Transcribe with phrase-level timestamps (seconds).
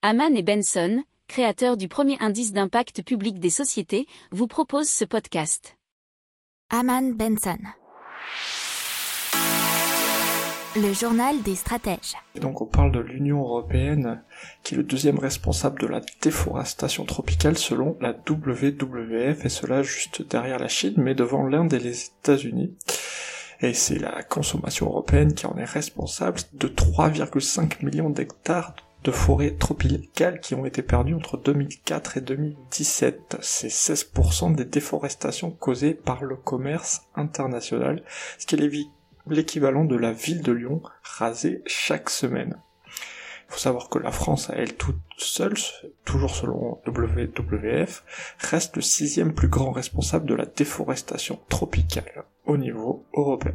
[0.00, 5.76] Haman et Benson, créateurs du premier indice d'impact public des sociétés, vous proposent ce podcast.
[6.70, 7.58] Haman Benson.
[10.76, 12.14] Le journal des stratèges.
[12.36, 14.22] Et donc on parle de l'Union européenne
[14.62, 20.22] qui est le deuxième responsable de la déforestation tropicale selon la WWF et cela juste
[20.22, 22.76] derrière la Chine mais devant l'Inde et les États-Unis.
[23.62, 29.54] Et c'est la consommation européenne qui en est responsable de 3,5 millions d'hectares de forêts
[29.54, 33.36] tropicales qui ont été perdues entre 2004 et 2017.
[33.40, 38.02] C'est 16% des déforestations causées par le commerce international,
[38.38, 38.70] ce qui est
[39.26, 42.60] l'équivalent de la ville de Lyon rasée chaque semaine.
[43.48, 45.54] Il faut savoir que la France, elle toute seule,
[46.04, 48.04] toujours selon WWF,
[48.40, 53.54] reste le sixième plus grand responsable de la déforestation tropicale au niveau européen.